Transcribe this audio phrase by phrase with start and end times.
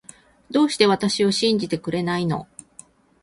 [0.49, 2.47] どうして私を信じてくれないの